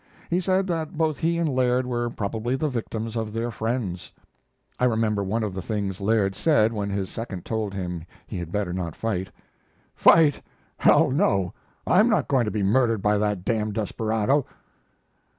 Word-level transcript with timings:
He 0.31 0.39
said 0.39 0.65
that 0.65 0.97
both 0.97 1.19
he 1.19 1.37
and 1.37 1.47
Laird 1.47 1.85
were 1.85 2.09
probably 2.09 2.55
the 2.55 2.69
victims 2.69 3.15
of 3.15 3.31
their 3.31 3.51
friends. 3.51 4.11
I 4.79 4.85
remember 4.85 5.23
one 5.23 5.43
of 5.43 5.53
the 5.53 5.61
things 5.61 6.01
Laird 6.01 6.33
said 6.33 6.73
when 6.73 6.89
his 6.89 7.07
second 7.07 7.45
told 7.45 7.75
him 7.75 8.05
he 8.25 8.39
had 8.39 8.51
better 8.51 8.73
not 8.73 8.95
fight. 8.95 9.29
"Fight! 9.93 10.37
H 10.79 10.87
l, 10.87 11.11
no! 11.11 11.53
I 11.85 11.99
am 11.99 12.09
not 12.09 12.27
going 12.27 12.45
to 12.45 12.49
be 12.51 12.63
murdered 12.63 13.03
by 13.03 13.19
that 13.19 13.45
d 13.45 13.53
d 13.63 13.71
desperado." 13.73 14.47